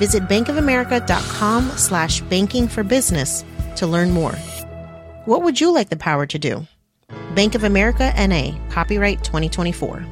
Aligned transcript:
Visit 0.00 0.22
bankofamerica.com 0.28 1.72
slash 1.76 2.22
banking 2.22 2.68
for 2.68 2.82
business 2.82 3.44
to 3.76 3.86
learn 3.86 4.12
more. 4.12 4.32
What 5.26 5.42
would 5.42 5.60
you 5.60 5.74
like 5.74 5.90
the 5.90 5.96
power 5.96 6.24
to 6.24 6.38
do? 6.38 6.66
Bank 7.34 7.54
of 7.54 7.64
America 7.64 8.10
NA, 8.16 8.56
copyright 8.70 9.22
2024. 9.22 10.06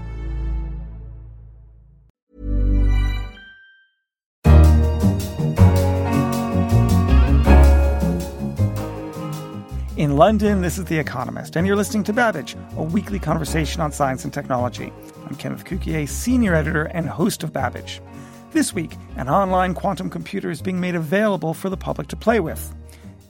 In 9.96 10.16
London, 10.16 10.60
this 10.60 10.76
is 10.76 10.84
The 10.84 10.98
Economist, 10.98 11.56
and 11.56 11.66
you're 11.66 11.76
listening 11.76 12.04
to 12.04 12.12
Babbage, 12.12 12.56
a 12.76 12.82
weekly 12.82 13.18
conversation 13.18 13.80
on 13.80 13.90
science 13.90 14.22
and 14.22 14.34
technology. 14.34 14.92
I'm 15.26 15.34
Kenneth 15.36 15.64
Cukier, 15.64 16.06
senior 16.06 16.54
editor 16.54 16.84
and 16.84 17.08
host 17.08 17.42
of 17.42 17.54
Babbage. 17.54 18.02
This 18.50 18.72
week, 18.72 18.96
an 19.16 19.28
online 19.28 19.74
quantum 19.74 20.08
computer 20.08 20.50
is 20.50 20.62
being 20.62 20.80
made 20.80 20.94
available 20.94 21.52
for 21.52 21.68
the 21.68 21.76
public 21.76 22.08
to 22.08 22.16
play 22.16 22.40
with. 22.40 22.74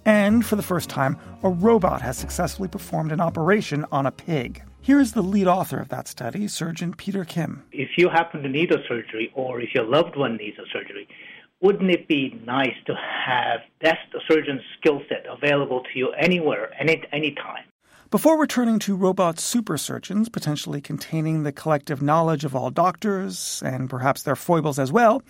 And 0.04 0.46
for 0.46 0.54
the 0.54 0.62
first 0.62 0.88
time, 0.88 1.18
a 1.42 1.48
robot 1.48 2.00
has 2.02 2.16
successfully 2.16 2.68
performed 2.68 3.10
an 3.10 3.20
operation 3.20 3.84
on 3.90 4.06
a 4.06 4.12
pig. 4.12 4.62
Here 4.80 5.00
is 5.00 5.12
the 5.12 5.22
lead 5.22 5.48
author 5.48 5.80
of 5.80 5.88
that 5.88 6.06
study, 6.06 6.46
surgeon 6.46 6.94
Peter 6.94 7.24
Kim. 7.24 7.64
If 7.72 7.90
you 7.98 8.08
happen 8.08 8.42
to 8.44 8.48
need 8.48 8.70
a 8.70 8.78
surgery 8.86 9.32
or 9.34 9.60
if 9.60 9.74
your 9.74 9.84
loved 9.84 10.16
one 10.16 10.36
needs 10.36 10.56
a 10.56 10.66
surgery, 10.72 11.08
wouldn't 11.60 11.90
it 11.90 12.06
be 12.06 12.40
nice 12.46 12.76
to 12.86 12.94
have 12.94 13.60
best 13.80 13.98
surgeon 14.30 14.60
skill 14.78 15.02
set 15.08 15.26
available 15.28 15.80
to 15.80 15.98
you 15.98 16.12
anywhere, 16.12 16.70
any 16.80 17.02
any 17.12 17.32
time? 17.32 17.64
Before 18.10 18.38
returning 18.38 18.78
to 18.80 18.96
robot 18.96 19.38
super 19.38 19.76
surgeons, 19.76 20.30
potentially 20.30 20.80
containing 20.80 21.42
the 21.42 21.52
collective 21.52 22.00
knowledge 22.00 22.42
of 22.42 22.56
all 22.56 22.70
doctors 22.70 23.62
and 23.62 23.90
perhaps 23.90 24.22
their 24.22 24.34
foibles 24.34 24.78
as 24.78 24.90
well, 24.90 25.22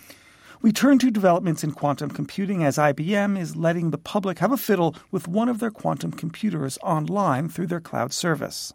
we 0.63 0.71
turn 0.71 1.01
to 1.01 1.11
developments 1.11 1.65
in 1.65 1.73
quantum 1.73 2.09
computing 2.09 2.63
as 2.63 2.79
IBM 2.79 3.37
is 3.37 3.57
letting 3.57 3.91
the 3.91 3.99
public 3.99 4.39
have 4.39 4.53
a 4.53 4.57
fiddle 4.57 4.95
with 5.11 5.27
one 5.27 5.49
of 5.49 5.59
their 5.59 5.73
quantum 5.73 6.13
computers 6.13 6.79
online 6.85 7.49
through 7.49 7.67
their 7.67 7.81
cloud 7.81 8.13
service. 8.13 8.73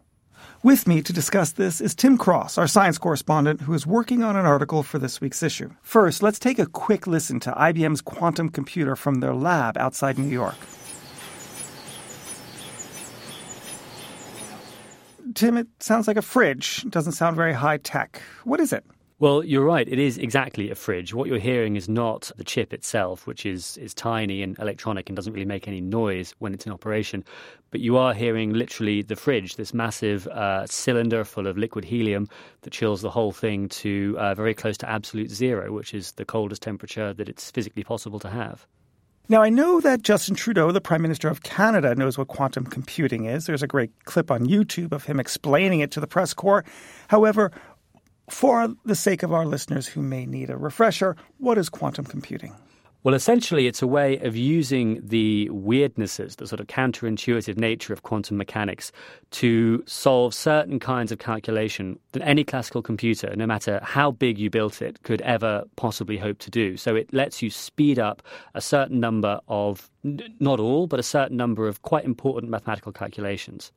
With 0.62 0.86
me 0.86 1.00
to 1.00 1.12
discuss 1.14 1.52
this 1.52 1.80
is 1.80 1.94
Tim 1.94 2.18
Cross, 2.18 2.58
our 2.58 2.66
science 2.66 2.98
correspondent, 2.98 3.62
who 3.62 3.72
is 3.72 3.86
working 3.86 4.22
on 4.22 4.36
an 4.36 4.44
article 4.44 4.82
for 4.82 4.98
this 4.98 5.22
week's 5.22 5.42
issue. 5.42 5.70
First, 5.80 6.22
let's 6.22 6.38
take 6.38 6.58
a 6.58 6.66
quick 6.66 7.06
listen 7.06 7.40
to 7.40 7.52
IBM's 7.52 8.02
quantum 8.02 8.50
computer 8.50 8.96
from 8.96 9.20
their 9.20 9.34
lab 9.34 9.78
outside 9.78 10.18
New 10.18 10.28
York. 10.28 10.56
Tim, 15.34 15.56
it 15.56 15.66
sounds 15.80 16.06
like 16.06 16.16
a 16.16 16.22
fridge. 16.22 16.82
It 16.84 16.90
doesn't 16.90 17.12
sound 17.12 17.36
very 17.36 17.52
high 17.52 17.78
tech. 17.78 18.22
What 18.44 18.60
is 18.60 18.72
it? 18.72 18.84
Well, 19.20 19.44
you're 19.44 19.64
right. 19.64 19.88
It 19.88 19.98
is 19.98 20.18
exactly 20.18 20.70
a 20.70 20.74
fridge. 20.74 21.14
What 21.14 21.28
you're 21.28 21.38
hearing 21.38 21.76
is 21.76 21.88
not 21.88 22.32
the 22.36 22.44
chip 22.44 22.74
itself, 22.74 23.26
which 23.26 23.46
is, 23.46 23.76
is 23.78 23.94
tiny 23.94 24.42
and 24.42 24.58
electronic 24.58 25.08
and 25.08 25.14
doesn't 25.14 25.32
really 25.32 25.46
make 25.46 25.68
any 25.68 25.80
noise 25.80 26.34
when 26.40 26.52
it's 26.52 26.66
in 26.66 26.72
operation. 26.72 27.24
But 27.70 27.80
you 27.80 27.96
are 27.96 28.12
hearing 28.12 28.52
literally 28.52 29.02
the 29.02 29.16
fridge, 29.16 29.54
this 29.56 29.72
massive 29.72 30.26
uh, 30.28 30.66
cylinder 30.66 31.24
full 31.24 31.46
of 31.46 31.56
liquid 31.56 31.84
helium 31.84 32.28
that 32.62 32.72
chills 32.72 33.02
the 33.02 33.10
whole 33.10 33.32
thing 33.32 33.68
to 33.68 34.16
uh, 34.18 34.34
very 34.34 34.52
close 34.52 34.76
to 34.78 34.90
absolute 34.90 35.30
zero, 35.30 35.72
which 35.72 35.94
is 35.94 36.12
the 36.12 36.24
coldest 36.24 36.62
temperature 36.62 37.14
that 37.14 37.28
it's 37.28 37.50
physically 37.52 37.84
possible 37.84 38.18
to 38.18 38.28
have. 38.28 38.66
Now, 39.26 39.42
I 39.42 39.48
know 39.48 39.80
that 39.80 40.02
Justin 40.02 40.34
Trudeau, 40.34 40.70
the 40.70 40.82
Prime 40.82 41.00
Minister 41.00 41.28
of 41.28 41.42
Canada, 41.42 41.94
knows 41.94 42.18
what 42.18 42.28
quantum 42.28 42.66
computing 42.66 43.24
is. 43.24 43.46
There's 43.46 43.62
a 43.62 43.66
great 43.66 44.04
clip 44.04 44.30
on 44.30 44.46
YouTube 44.46 44.92
of 44.92 45.04
him 45.04 45.18
explaining 45.18 45.80
it 45.80 45.90
to 45.92 46.00
the 46.00 46.06
press 46.06 46.34
corps. 46.34 46.62
However, 47.08 47.50
for 48.28 48.74
the 48.84 48.94
sake 48.94 49.22
of 49.22 49.32
our 49.32 49.46
listeners 49.46 49.86
who 49.86 50.02
may 50.02 50.26
need 50.26 50.50
a 50.50 50.58
refresher, 50.58 51.16
what 51.38 51.56
is 51.56 51.70
quantum 51.70 52.04
computing? 52.04 52.54
Well, 53.04 53.14
essentially, 53.14 53.66
it's 53.66 53.82
a 53.82 53.86
way 53.86 54.16
of 54.20 54.34
using 54.34 54.98
the 55.06 55.50
weirdnesses, 55.52 56.36
the 56.36 56.46
sort 56.46 56.58
of 56.58 56.68
counterintuitive 56.68 57.58
nature 57.58 57.92
of 57.92 58.02
quantum 58.02 58.38
mechanics, 58.38 58.92
to 59.32 59.84
solve 59.86 60.32
certain 60.32 60.80
kinds 60.80 61.12
of 61.12 61.18
calculation 61.18 61.98
that 62.12 62.22
any 62.22 62.44
classical 62.44 62.80
computer, 62.80 63.36
no 63.36 63.44
matter 63.44 63.78
how 63.82 64.10
big 64.10 64.38
you 64.38 64.48
built 64.48 64.80
it, 64.80 65.02
could 65.02 65.20
ever 65.20 65.64
possibly 65.76 66.16
hope 66.16 66.38
to 66.38 66.50
do. 66.50 66.78
So 66.78 66.96
it 66.96 67.12
lets 67.12 67.42
you 67.42 67.50
speed 67.50 67.98
up 67.98 68.22
a 68.54 68.62
certain 68.62 69.00
number 69.00 69.38
of, 69.48 69.90
not 70.02 70.58
all, 70.58 70.86
but 70.86 70.98
a 70.98 71.02
certain 71.02 71.36
number 71.36 71.68
of 71.68 71.82
quite 71.82 72.06
important 72.06 72.50
mathematical 72.50 72.90
calculations. 72.90 73.70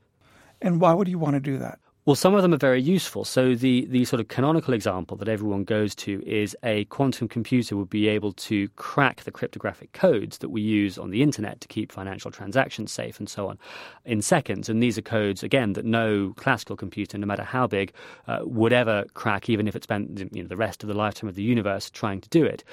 And 0.61 0.79
why 0.79 0.93
would 0.93 1.09
you 1.09 1.19
want 1.19 1.33
to 1.33 1.41
do 1.41 1.57
that? 1.57 1.79
Well, 2.07 2.15
some 2.15 2.35
of 2.35 2.41
them 2.41 2.53
are 2.53 2.57
very 2.57 2.81
useful. 2.81 3.25
So 3.25 3.53
the, 3.53 3.85
the 3.87 4.05
sort 4.05 4.21
of 4.21 4.29
canonical 4.29 4.73
example 4.73 5.17
that 5.17 5.27
everyone 5.27 5.65
goes 5.65 5.93
to 5.95 6.23
is 6.25 6.55
a 6.63 6.85
quantum 6.85 7.27
computer 7.27 7.75
would 7.75 7.89
be 7.89 8.07
able 8.07 8.31
to 8.31 8.69
crack 8.77 9.25
the 9.25 9.31
cryptographic 9.31 9.91
codes 9.91 10.37
that 10.37 10.47
we 10.47 10.61
use 10.61 10.97
on 10.97 11.09
the 11.09 11.21
internet 11.21 11.59
to 11.59 11.67
keep 11.67 11.91
financial 11.91 12.31
transactions 12.31 12.93
safe 12.93 13.19
and 13.19 13.27
so 13.27 13.49
on 13.49 13.59
in 14.05 14.21
seconds. 14.21 14.69
And 14.69 14.81
these 14.81 14.97
are 14.97 15.01
codes, 15.01 15.43
again, 15.43 15.73
that 15.73 15.83
no 15.83 16.33
classical 16.37 16.77
computer, 16.77 17.17
no 17.17 17.27
matter 17.27 17.43
how 17.43 17.67
big, 17.67 17.91
uh, 18.25 18.39
would 18.43 18.71
ever 18.71 19.03
crack, 19.13 19.49
even 19.49 19.67
if 19.67 19.75
it 19.75 19.83
spent 19.83 20.17
you 20.33 20.43
know, 20.43 20.47
the 20.47 20.55
rest 20.55 20.83
of 20.83 20.87
the 20.87 20.95
lifetime 20.95 21.27
of 21.27 21.35
the 21.35 21.43
universe 21.43 21.89
trying 21.89 22.21
to 22.21 22.29
do 22.29 22.45
it. 22.45 22.63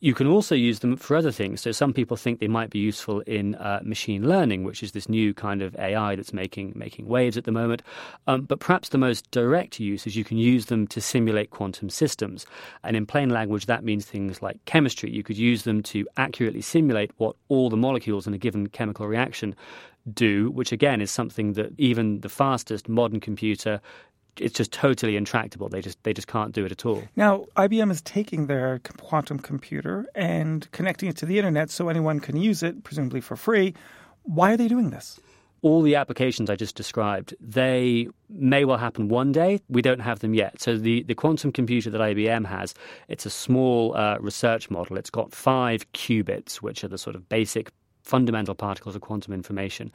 You 0.00 0.14
can 0.14 0.26
also 0.26 0.56
use 0.56 0.80
them 0.80 0.96
for 0.96 1.16
other 1.16 1.30
things. 1.30 1.60
So 1.60 1.70
some 1.70 1.92
people 1.92 2.16
think 2.16 2.40
they 2.40 2.48
might 2.48 2.70
be 2.70 2.80
useful 2.80 3.20
in 3.20 3.54
uh, 3.54 3.80
machine 3.84 4.28
learning, 4.28 4.64
which 4.64 4.82
is 4.82 4.90
this 4.90 5.08
new 5.08 5.32
kind 5.32 5.62
of 5.62 5.76
AI 5.76 6.16
that's 6.16 6.32
making 6.32 6.72
making 6.74 7.06
waves 7.06 7.36
at 7.36 7.44
the 7.44 7.52
moment. 7.52 7.82
Um, 8.26 8.42
but 8.42 8.58
perhaps 8.58 8.81
the 8.90 8.98
most 8.98 9.30
direct 9.30 9.80
use 9.80 10.06
is 10.06 10.16
you 10.16 10.24
can 10.24 10.38
use 10.38 10.66
them 10.66 10.86
to 10.88 11.00
simulate 11.00 11.50
quantum 11.50 11.90
systems. 11.90 12.46
And 12.82 12.96
in 12.96 13.06
plain 13.06 13.30
language, 13.30 13.66
that 13.66 13.84
means 13.84 14.04
things 14.04 14.42
like 14.42 14.64
chemistry. 14.64 15.10
You 15.10 15.22
could 15.22 15.38
use 15.38 15.62
them 15.62 15.82
to 15.84 16.06
accurately 16.16 16.62
simulate 16.62 17.10
what 17.16 17.36
all 17.48 17.70
the 17.70 17.76
molecules 17.76 18.26
in 18.26 18.34
a 18.34 18.38
given 18.38 18.68
chemical 18.68 19.06
reaction 19.06 19.54
do, 20.12 20.50
which 20.50 20.72
again 20.72 21.00
is 21.00 21.10
something 21.10 21.52
that 21.54 21.72
even 21.78 22.20
the 22.20 22.28
fastest 22.28 22.88
modern 22.88 23.20
computer 23.20 23.80
it's 24.38 24.54
just 24.54 24.72
totally 24.72 25.16
intractable. 25.16 25.68
They 25.68 25.82
just 25.82 26.02
they 26.04 26.14
just 26.14 26.28
can't 26.28 26.52
do 26.52 26.64
it 26.64 26.72
at 26.72 26.86
all. 26.86 27.02
Now, 27.16 27.44
IBM 27.56 27.90
is 27.90 28.00
taking 28.00 28.46
their 28.46 28.80
quantum 28.98 29.38
computer 29.38 30.06
and 30.14 30.70
connecting 30.72 31.08
it 31.08 31.16
to 31.18 31.26
the 31.26 31.38
internet 31.38 31.70
so 31.70 31.88
anyone 31.88 32.18
can 32.18 32.36
use 32.36 32.62
it, 32.62 32.82
presumably 32.82 33.20
for 33.20 33.36
free. 33.36 33.74
Why 34.22 34.52
are 34.52 34.56
they 34.56 34.68
doing 34.68 34.90
this? 34.90 35.20
All 35.62 35.80
the 35.80 35.94
applications 35.94 36.50
I 36.50 36.56
just 36.56 36.74
described, 36.74 37.34
they 37.40 38.08
may 38.28 38.64
well 38.64 38.78
happen 38.78 39.08
one 39.08 39.30
day. 39.30 39.60
We 39.68 39.80
don't 39.80 40.00
have 40.00 40.18
them 40.18 40.34
yet. 40.34 40.60
So 40.60 40.76
the, 40.76 41.04
the 41.04 41.14
quantum 41.14 41.52
computer 41.52 41.88
that 41.90 42.00
IBM 42.00 42.44
has, 42.46 42.74
it's 43.08 43.24
a 43.24 43.30
small 43.30 43.96
uh, 43.96 44.18
research 44.18 44.70
model. 44.70 44.96
It's 44.96 45.10
got 45.10 45.32
five 45.32 45.90
qubits, 45.92 46.56
which 46.56 46.82
are 46.82 46.88
the 46.88 46.98
sort 46.98 47.14
of 47.14 47.28
basic 47.28 47.70
fundamental 48.02 48.56
particles 48.56 48.96
of 48.96 49.00
quantum 49.00 49.32
information. 49.32 49.92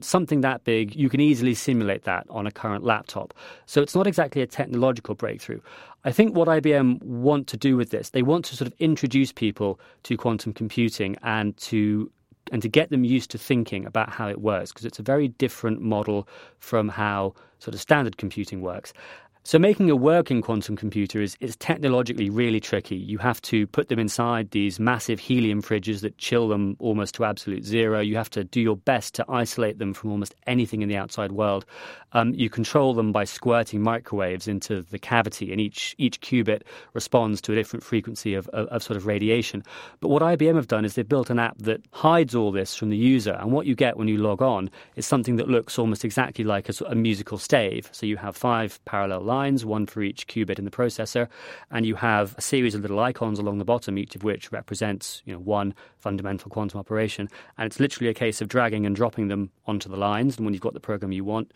Something 0.00 0.40
that 0.40 0.64
big, 0.64 0.96
you 0.96 1.10
can 1.10 1.20
easily 1.20 1.54
simulate 1.54 2.04
that 2.04 2.26
on 2.30 2.46
a 2.46 2.50
current 2.50 2.84
laptop. 2.84 3.34
So 3.66 3.82
it's 3.82 3.94
not 3.94 4.06
exactly 4.06 4.40
a 4.40 4.46
technological 4.46 5.14
breakthrough. 5.14 5.60
I 6.04 6.12
think 6.12 6.34
what 6.34 6.48
IBM 6.48 7.02
want 7.02 7.46
to 7.48 7.58
do 7.58 7.76
with 7.76 7.90
this, 7.90 8.10
they 8.10 8.22
want 8.22 8.46
to 8.46 8.56
sort 8.56 8.68
of 8.68 8.74
introduce 8.78 9.32
people 9.32 9.78
to 10.04 10.16
quantum 10.16 10.54
computing 10.54 11.16
and 11.22 11.54
to 11.58 12.10
and 12.50 12.62
to 12.62 12.68
get 12.68 12.90
them 12.90 13.04
used 13.04 13.30
to 13.30 13.38
thinking 13.38 13.84
about 13.86 14.10
how 14.10 14.28
it 14.28 14.40
works 14.40 14.72
because 14.72 14.84
it's 14.84 14.98
a 14.98 15.02
very 15.02 15.28
different 15.28 15.80
model 15.80 16.28
from 16.58 16.88
how 16.88 17.34
sort 17.58 17.74
of 17.74 17.80
standard 17.80 18.16
computing 18.16 18.60
works. 18.60 18.92
So 19.42 19.58
making 19.58 19.88
a 19.90 19.96
working 19.96 20.42
quantum 20.42 20.76
computer 20.76 21.20
is, 21.22 21.34
is 21.40 21.56
technologically 21.56 22.28
really 22.28 22.60
tricky. 22.60 22.96
You 22.96 23.16
have 23.18 23.40
to 23.42 23.66
put 23.66 23.88
them 23.88 23.98
inside 23.98 24.50
these 24.50 24.78
massive 24.78 25.18
helium 25.18 25.62
fridges 25.62 26.02
that 26.02 26.18
chill 26.18 26.46
them 26.48 26.76
almost 26.78 27.14
to 27.14 27.24
absolute 27.24 27.64
zero. 27.64 28.00
You 28.00 28.16
have 28.16 28.28
to 28.30 28.44
do 28.44 28.60
your 28.60 28.76
best 28.76 29.14
to 29.14 29.24
isolate 29.30 29.78
them 29.78 29.94
from 29.94 30.10
almost 30.10 30.34
anything 30.46 30.82
in 30.82 30.90
the 30.90 30.96
outside 30.96 31.32
world. 31.32 31.64
Um, 32.12 32.34
you 32.34 32.50
control 32.50 32.92
them 32.92 33.12
by 33.12 33.24
squirting 33.24 33.82
microwaves 33.82 34.46
into 34.46 34.82
the 34.82 34.98
cavity, 34.98 35.52
and 35.52 35.60
each 35.60 35.94
each 35.96 36.20
qubit 36.20 36.62
responds 36.92 37.40
to 37.42 37.52
a 37.52 37.54
different 37.54 37.84
frequency 37.84 38.34
of, 38.34 38.48
of, 38.48 38.66
of 38.68 38.82
sort 38.82 38.96
of 38.96 39.06
radiation. 39.06 39.62
But 40.00 40.08
what 40.08 40.22
IBM 40.22 40.56
have 40.56 40.66
done 40.66 40.84
is 40.84 40.94
they've 40.94 41.08
built 41.08 41.30
an 41.30 41.38
app 41.38 41.56
that 41.58 41.80
hides 41.92 42.34
all 42.34 42.50
this 42.52 42.74
from 42.74 42.90
the 42.90 42.96
user, 42.96 43.32
and 43.40 43.52
what 43.52 43.66
you 43.66 43.74
get 43.74 43.96
when 43.96 44.08
you 44.08 44.18
log 44.18 44.42
on 44.42 44.70
is 44.96 45.06
something 45.06 45.36
that 45.36 45.48
looks 45.48 45.78
almost 45.78 46.04
exactly 46.04 46.44
like 46.44 46.68
a, 46.68 46.74
a 46.86 46.94
musical 46.94 47.38
stave. 47.38 47.88
So 47.92 48.06
you 48.06 48.16
have 48.16 48.36
five 48.36 48.84
parallel 48.84 49.22
lines, 49.30 49.64
one 49.64 49.86
for 49.86 50.02
each 50.02 50.26
qubit 50.26 50.58
in 50.58 50.64
the 50.64 50.70
processor, 50.70 51.28
and 51.70 51.86
you 51.86 51.94
have 51.94 52.34
a 52.36 52.40
series 52.40 52.74
of 52.74 52.82
little 52.82 53.00
icons 53.00 53.38
along 53.38 53.58
the 53.58 53.64
bottom, 53.64 53.96
each 53.96 54.14
of 54.16 54.24
which 54.24 54.52
represents 54.52 55.22
you 55.24 55.32
know 55.32 55.40
one 55.40 55.74
fundamental 55.98 56.50
quantum 56.50 56.80
operation. 56.80 57.28
And 57.56 57.66
it's 57.66 57.80
literally 57.80 58.10
a 58.10 58.14
case 58.14 58.40
of 58.40 58.48
dragging 58.48 58.86
and 58.86 58.96
dropping 58.96 59.28
them 59.28 59.50
onto 59.66 59.88
the 59.88 59.96
lines. 59.96 60.36
And 60.36 60.44
when 60.44 60.54
you've 60.54 60.62
got 60.62 60.74
the 60.74 60.80
program 60.80 61.12
you 61.12 61.24
want, 61.24 61.52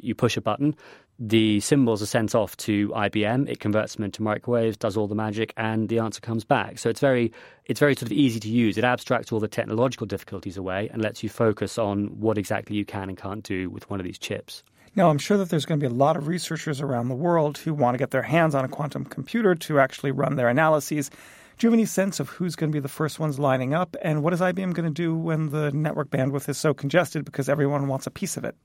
you 0.00 0.14
push 0.14 0.36
a 0.36 0.40
button. 0.40 0.74
The 1.18 1.60
symbols 1.60 2.02
are 2.02 2.06
sent 2.06 2.34
off 2.34 2.56
to 2.58 2.88
IBM. 2.88 3.48
It 3.48 3.60
converts 3.60 3.94
them 3.94 4.04
into 4.04 4.20
microwaves, 4.22 4.76
does 4.76 4.96
all 4.96 5.06
the 5.06 5.14
magic, 5.14 5.52
and 5.56 5.88
the 5.88 6.00
answer 6.00 6.20
comes 6.20 6.44
back. 6.44 6.78
So 6.78 6.90
it's 6.90 6.98
very, 7.00 7.32
it's 7.66 7.78
very 7.78 7.94
sort 7.94 8.08
of 8.10 8.12
easy 8.12 8.40
to 8.40 8.48
use. 8.48 8.76
It 8.76 8.84
abstracts 8.84 9.30
all 9.30 9.38
the 9.38 9.46
technological 9.46 10.06
difficulties 10.06 10.56
away 10.56 10.88
and 10.92 11.00
lets 11.00 11.22
you 11.22 11.28
focus 11.28 11.78
on 11.78 12.06
what 12.18 12.36
exactly 12.36 12.76
you 12.76 12.84
can 12.84 13.08
and 13.08 13.16
can't 13.16 13.44
do 13.44 13.70
with 13.70 13.88
one 13.88 14.00
of 14.00 14.04
these 14.04 14.18
chips. 14.18 14.64
Now, 14.96 15.10
I'm 15.10 15.18
sure 15.18 15.36
that 15.38 15.48
there's 15.48 15.66
going 15.66 15.80
to 15.80 15.88
be 15.88 15.92
a 15.92 15.96
lot 15.96 16.16
of 16.16 16.28
researchers 16.28 16.80
around 16.80 17.08
the 17.08 17.16
world 17.16 17.58
who 17.58 17.74
want 17.74 17.94
to 17.94 17.98
get 17.98 18.12
their 18.12 18.22
hands 18.22 18.54
on 18.54 18.64
a 18.64 18.68
quantum 18.68 19.04
computer 19.04 19.54
to 19.56 19.80
actually 19.80 20.12
run 20.12 20.36
their 20.36 20.48
analyses. 20.48 21.10
Do 21.58 21.66
you 21.66 21.70
have 21.70 21.78
any 21.78 21.86
sense 21.86 22.18
of 22.18 22.28
who's 22.28 22.56
going 22.56 22.72
to 22.72 22.76
be 22.76 22.80
the 22.80 22.88
first 22.88 23.20
ones 23.20 23.38
lining 23.38 23.74
up? 23.74 23.96
And 24.02 24.24
what 24.24 24.32
is 24.32 24.40
IBM 24.40 24.74
going 24.74 24.88
to 24.88 24.90
do 24.90 25.14
when 25.14 25.50
the 25.50 25.70
network 25.70 26.10
bandwidth 26.10 26.48
is 26.48 26.58
so 26.58 26.74
congested 26.74 27.24
because 27.24 27.48
everyone 27.48 27.86
wants 27.86 28.08
a 28.08 28.10
piece 28.10 28.36
of 28.36 28.44
it? 28.44 28.56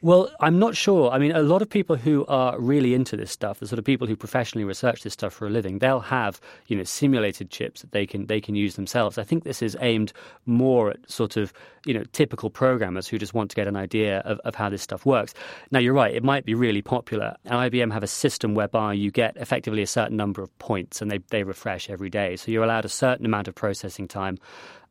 Well, 0.00 0.30
I'm 0.40 0.58
not 0.58 0.76
sure. 0.76 1.10
I 1.10 1.18
mean, 1.18 1.32
a 1.32 1.42
lot 1.42 1.60
of 1.60 1.68
people 1.68 1.96
who 1.96 2.24
are 2.26 2.58
really 2.58 2.94
into 2.94 3.16
this 3.16 3.30
stuff, 3.30 3.58
the 3.58 3.66
sort 3.66 3.78
of 3.78 3.84
people 3.84 4.06
who 4.06 4.16
professionally 4.16 4.64
research 4.64 5.02
this 5.02 5.12
stuff 5.12 5.32
for 5.32 5.46
a 5.46 5.50
living, 5.50 5.80
they'll 5.80 6.00
have 6.00 6.40
you 6.66 6.76
know 6.76 6.84
simulated 6.84 7.50
chips 7.50 7.82
that 7.82 7.92
they 7.92 8.06
can 8.06 8.26
they 8.26 8.40
can 8.40 8.54
use 8.54 8.76
themselves. 8.76 9.18
I 9.18 9.24
think 9.24 9.44
this 9.44 9.60
is 9.60 9.76
aimed 9.80 10.12
more 10.46 10.90
at 10.90 11.10
sort 11.10 11.36
of 11.36 11.52
you 11.84 11.94
know 11.94 12.04
typical 12.12 12.48
programmers 12.48 13.08
who 13.08 13.18
just 13.18 13.34
want 13.34 13.50
to 13.50 13.56
get 13.56 13.66
an 13.66 13.76
idea 13.76 14.20
of, 14.20 14.38
of 14.44 14.54
how 14.54 14.70
this 14.70 14.82
stuff 14.82 15.04
works. 15.04 15.34
Now, 15.70 15.80
you're 15.80 15.94
right; 15.94 16.14
it 16.14 16.22
might 16.22 16.44
be 16.44 16.54
really 16.54 16.82
popular. 16.82 17.34
And 17.44 17.54
IBM 17.54 17.92
have 17.92 18.02
a 18.02 18.08
system 18.08 18.54
whereby 18.54 18.92
you 18.92 19.10
get 19.10 19.36
effectively 19.36 19.82
a 19.82 19.86
certain 19.86 20.16
number 20.16 20.42
of 20.42 20.56
points, 20.58 21.02
and 21.02 21.10
they 21.10 21.18
they 21.30 21.42
refresh 21.42 21.90
every 21.90 22.08
day. 22.08 22.35
So 22.36 22.50
you're 22.50 22.64
allowed 22.64 22.84
a 22.84 22.90
certain 22.90 23.26
amount 23.26 23.48
of 23.48 23.54
processing 23.54 24.08
time 24.08 24.38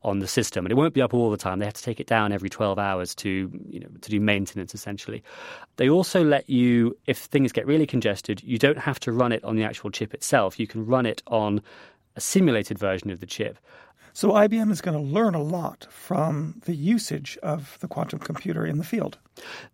on 0.03 0.19
the 0.19 0.27
system, 0.27 0.65
and 0.65 0.71
it 0.71 0.75
won't 0.75 0.93
be 0.93 1.01
up 1.01 1.13
all 1.13 1.31
the 1.31 1.37
time. 1.37 1.57
They 1.57 1.65
have 1.65 1.73
to 1.73 1.81
take 1.81 1.99
it 1.99 2.05
down 2.05 2.31
every 2.31 2.49
12 2.49 2.77
hours 2.77 3.15
to 3.15 3.51
you 3.69 3.79
know 3.79 3.87
to 4.01 4.09
do 4.09 4.19
maintenance 4.19 4.73
essentially. 4.75 5.23
They 5.77 5.89
also 5.89 6.23
let 6.23 6.49
you, 6.49 6.95
if 7.07 7.17
things 7.17 7.51
get 7.51 7.65
really 7.65 7.87
congested, 7.87 8.43
you 8.43 8.57
don't 8.57 8.77
have 8.77 8.99
to 9.01 9.11
run 9.11 9.31
it 9.31 9.43
on 9.43 9.55
the 9.55 9.63
actual 9.63 9.89
chip 9.89 10.13
itself. 10.13 10.59
You 10.59 10.67
can 10.67 10.85
run 10.85 11.05
it 11.05 11.23
on 11.27 11.61
a 12.15 12.21
simulated 12.21 12.77
version 12.77 13.09
of 13.09 13.19
the 13.19 13.25
chip. 13.25 13.57
So 14.13 14.29
IBM 14.29 14.71
is 14.71 14.79
going 14.79 14.95
to 14.95 15.03
learn 15.03 15.35
a 15.35 15.43
lot 15.43 15.87
from 15.89 16.61
the 16.63 16.73
usage 16.73 17.37
of 17.43 17.77
the 17.81 17.87
quantum 17.89 18.19
computer 18.19 18.65
in 18.65 18.77
the 18.77 18.85
field. 18.85 19.17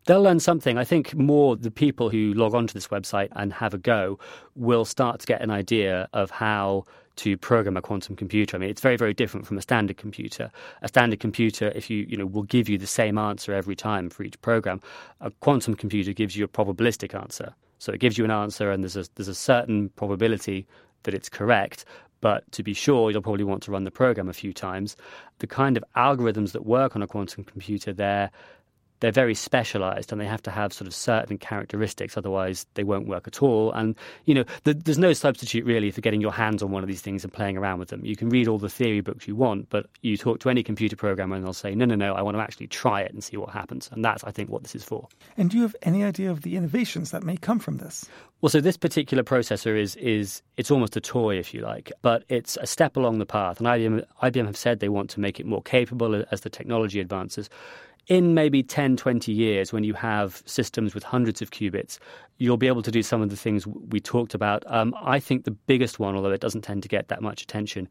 They'll 0.08 0.24
learn 0.24 0.40
something. 0.40 0.80
I 0.80 0.84
think 0.84 1.14
more 1.14 1.56
the 1.56 1.70
people 1.70 2.10
who 2.10 2.34
log 2.34 2.56
onto 2.56 2.74
this 2.74 2.88
website 2.88 3.28
and 3.34 3.54
have 3.54 3.76
a 3.76 3.78
go 3.78 4.18
will 4.56 4.84
start 4.84 5.20
to 5.20 5.28
get 5.28 5.42
an 5.42 5.52
idea 5.52 6.10
of 6.14 6.32
how 6.32 6.86
to 7.18 7.38
program 7.38 7.78
a 7.78 7.82
quantum 7.82 8.16
computer. 8.16 8.58
I 8.58 8.60
mean, 8.60 8.70
it's 8.70 8.82
very, 8.82 8.98
very 8.98 9.14
different 9.14 9.46
from 9.46 9.58
a 9.58 9.62
standard 9.62 9.98
computer. 9.98 10.52
A 10.82 10.88
standard 10.88 11.20
computer, 11.20 11.72
if 11.76 11.90
you, 11.90 12.06
you 12.08 12.18
know, 12.18 12.26
will 12.26 12.44
give 12.44 12.70
you 12.70 12.78
the 12.78 12.88
same 12.88 13.18
answer 13.18 13.54
every 13.54 13.76
time 13.76 14.10
for 14.10 14.24
each 14.24 14.42
program. 14.42 14.82
A 15.20 15.32
quantum 15.32 15.76
computer 15.76 16.14
gives 16.14 16.36
you 16.36 16.46
a 16.46 16.48
probabilistic 16.48 17.14
answer. 17.14 17.54
So 17.80 17.92
it 17.92 18.00
gives 18.00 18.18
you 18.18 18.26
an 18.26 18.32
answer, 18.32 18.72
and 18.72 18.84
there's 18.84 18.96
a, 18.96 19.06
there's 19.16 19.28
a 19.28 19.36
certain 19.36 19.90
probability 19.90 20.68
that 21.04 21.14
it's 21.14 21.30
correct. 21.30 21.86
But 22.22 22.50
to 22.52 22.62
be 22.62 22.74
sure, 22.74 23.10
you'll 23.10 23.24
probably 23.24 23.44
want 23.44 23.64
to 23.64 23.72
run 23.72 23.84
the 23.84 23.92
program 23.92 24.30
a 24.30 24.34
few 24.34 24.54
times. 24.54 24.96
The 25.40 25.48
kind 25.48 25.76
of 25.76 25.84
algorithms 25.96 26.52
that 26.52 26.66
work 26.66 26.96
on 26.96 27.02
a 27.02 27.08
quantum 27.08 27.44
computer, 27.44 27.92
they're 27.92 28.30
they're 29.02 29.12
very 29.12 29.36
specialized 29.36 30.12
and 30.12 30.22
they 30.22 30.26
have 30.26 30.42
to 30.44 30.52
have 30.52 30.72
sort 30.72 30.88
of 30.88 30.96
certain 30.96 31.38
characteristics 31.38 32.16
otherwise 32.16 32.66
they 32.76 32.84
won't 32.84 33.08
work 33.08 33.28
at 33.28 33.44
all. 33.44 33.72
And 33.74 33.96
you 34.26 34.34
know 34.34 34.46
the, 34.64 34.74
there's 34.74 34.98
no 34.98 35.14
substitute 35.14 35.66
really 35.66 35.92
for 35.92 36.02
getting 36.02 36.22
your 36.22 36.32
hands 36.32 36.64
on 36.64 36.72
one 36.72 36.84
of 36.84 36.88
these 36.88 37.02
things 37.02 37.24
and 37.24 37.34
playing 37.34 37.58
around 37.58 37.80
with 37.80 37.90
them. 37.90 38.06
You 38.06 38.16
can 38.16 38.30
read 38.30 38.48
all 38.48 38.58
the 38.58 38.70
theory 38.70 39.02
books 39.02 39.28
you 39.28 39.36
want 39.36 39.70
but 39.70 39.88
you 40.02 40.16
talk 40.16 40.40
to 40.40 40.50
any 40.50 40.64
computer 40.64 40.96
programmer 40.96 41.36
and 41.36 41.44
they'll 41.44 41.54
say 41.54 41.76
no 41.76 41.86
no 41.86 41.96
no 41.96 42.14
i 42.14 42.22
want 42.22 42.38
to 42.38 42.42
actually 42.42 42.68
try 42.68 43.02
it 43.02 43.12
and 43.12 43.24
see 43.24 43.38
what 43.38 43.50
happens. 43.50 43.90
And 43.92 44.06
that's 44.06 44.24
i 44.24 44.32
think 44.32 44.50
what 44.50 44.64
this 44.64 44.76
is 44.76 44.84
for. 44.84 45.08
And 45.36 45.50
do 45.50 45.58
you 45.58 45.64
have 45.64 45.76
any 45.82 46.04
idea 46.04 46.32
of 46.32 46.42
the 46.42 46.56
innovations 46.56 47.12
that 47.12 47.24
may 47.24 47.38
come 47.38 47.60
from 47.60 47.78
this? 47.78 48.06
Well, 48.42 48.50
so 48.50 48.60
this 48.60 48.78
particular 48.78 49.24
processor 49.24 49.80
is 49.80 49.96
is 49.98 50.42
it's 50.58 50.72
almost 50.72 50.98
a 50.98 51.02
toy, 51.02 51.38
if 51.38 51.54
you 51.54 51.62
like, 51.62 51.92
but 52.02 52.24
it's 52.28 52.58
a 52.58 52.66
step 52.66 52.98
along 52.98 53.20
the 53.20 53.26
path. 53.26 53.60
And 53.60 53.68
IBM 53.68 54.04
IBM 54.24 54.48
have 54.48 54.58
said 54.58 54.80
they 54.80 54.90
want 54.90 55.12
to 55.12 55.20
make 55.20 55.40
it 55.40 55.46
more 55.46 55.62
capable 55.62 56.26
as 56.32 56.42
the 56.42 56.50
technology 56.50 57.00
advances 57.00 57.50
in 58.12 58.34
maybe 58.34 58.62
10, 58.62 58.98
20 58.98 59.32
years, 59.32 59.72
when 59.72 59.86
you 59.86 59.94
have 59.94 60.44
systems 60.46 60.94
with 60.94 61.02
hundreds 61.02 61.42
of 61.42 61.52
qubits, 61.52 61.98
you'll 62.40 62.58
be 62.58 62.68
able 62.68 62.82
to 62.82 62.92
do 62.92 63.02
some 63.02 63.22
of 63.22 63.30
the 63.30 63.38
things 63.38 63.66
we 63.66 64.02
talked 64.02 64.34
about. 64.34 64.66
Um, 64.68 64.94
I 65.02 65.18
think 65.18 65.46
the 65.46 65.52
biggest 65.52 65.98
one, 65.98 66.14
although 66.14 66.32
it 66.32 66.42
doesn't 66.42 66.64
tend 66.64 66.84
to 66.84 66.90
get 66.90 67.08
that 67.08 67.22
much 67.22 67.42
attention, 67.42 67.88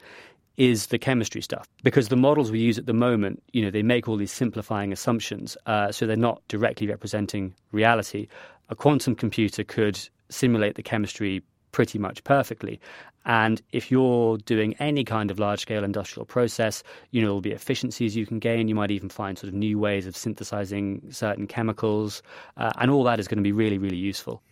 is 0.58 0.88
the 0.88 0.98
chemistry 0.98 1.40
stuff 1.40 1.66
because 1.82 2.08
the 2.08 2.18
models 2.18 2.50
we 2.50 2.58
use 2.58 2.76
at 2.76 2.84
the 2.84 2.92
moment 2.92 3.42
you 3.52 3.62
know 3.62 3.70
they 3.70 3.82
make 3.82 4.08
all 4.08 4.16
these 4.16 4.32
simplifying 4.32 4.92
assumptions 4.92 5.56
uh, 5.64 5.90
so 5.90 6.06
they're 6.06 6.16
not 6.16 6.42
directly 6.48 6.86
representing 6.88 7.54
reality 7.72 8.26
a 8.68 8.74
quantum 8.74 9.14
computer 9.14 9.64
could 9.64 9.98
simulate 10.28 10.74
the 10.74 10.82
chemistry 10.82 11.40
pretty 11.72 11.98
much 11.98 12.22
perfectly. 12.24 12.80
And 13.24 13.60
if 13.72 13.90
you're 13.90 14.38
doing 14.38 14.74
any 14.78 15.04
kind 15.04 15.30
of 15.30 15.38
large 15.38 15.60
scale 15.60 15.84
industrial 15.84 16.24
process, 16.24 16.82
you 17.10 17.20
know, 17.20 17.28
there'll 17.28 17.40
be 17.40 17.52
efficiencies 17.52 18.16
you 18.16 18.26
can 18.26 18.38
gain. 18.38 18.68
You 18.68 18.74
might 18.74 18.90
even 18.90 19.08
find 19.08 19.38
sort 19.38 19.48
of 19.48 19.54
new 19.54 19.78
ways 19.78 20.06
of 20.06 20.16
synthesizing 20.16 21.02
certain 21.10 21.46
chemicals. 21.46 22.22
Uh, 22.56 22.72
and 22.78 22.90
all 22.90 23.04
that 23.04 23.20
is 23.20 23.28
going 23.28 23.38
to 23.38 23.42
be 23.42 23.52
really, 23.52 23.78
really 23.78 23.96
useful. 23.96 24.42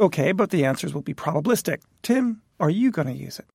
Okay, 0.00 0.32
but 0.32 0.50
the 0.50 0.64
answers 0.64 0.94
will 0.94 1.02
be 1.02 1.14
probabilistic. 1.14 1.82
Tim, 2.02 2.42
are 2.60 2.70
you 2.70 2.90
going 2.90 3.08
to 3.08 3.14
use 3.14 3.38
it? 3.38 3.46